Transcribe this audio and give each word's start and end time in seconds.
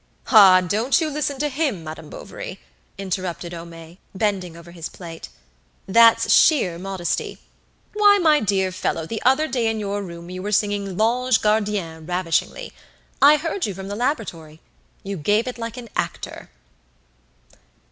"Ah! 0.31 0.61
don't 0.61 0.99
you 0.99 1.11
listen 1.11 1.37
to 1.37 1.47
him, 1.47 1.83
Madame 1.83 2.09
Bovary," 2.09 2.59
interrupted 2.97 3.53
Homais, 3.53 3.99
bending 4.15 4.57
over 4.57 4.71
his 4.71 4.89
plate. 4.89 5.29
"That's 5.85 6.33
sheer 6.33 6.79
modesty. 6.79 7.37
Why, 7.93 8.17
my 8.19 8.39
dear 8.39 8.71
fellow, 8.71 9.05
the 9.05 9.21
other 9.21 9.47
day 9.47 9.67
in 9.67 9.79
your 9.79 10.01
room 10.01 10.31
you 10.31 10.41
were 10.41 10.51
singing 10.51 10.97
'L'Ange 10.97 11.39
Gardien' 11.43 12.07
ravishingly. 12.07 12.73
I 13.21 13.37
heard 13.37 13.67
you 13.67 13.75
from 13.75 13.89
the 13.89 13.95
laboratory. 13.95 14.59
You 15.03 15.17
gave 15.17 15.47
it 15.47 15.59
like 15.59 15.77
an 15.77 15.87
actor." 15.95 16.49